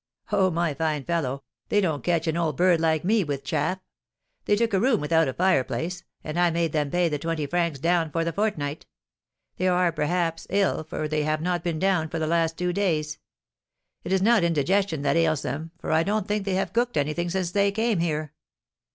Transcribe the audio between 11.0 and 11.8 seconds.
they have not been